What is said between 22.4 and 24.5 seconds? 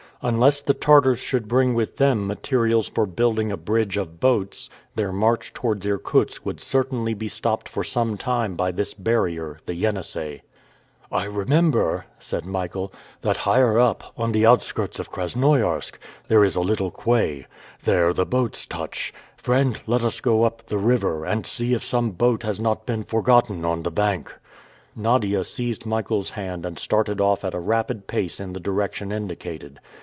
has not been forgotten on the bank."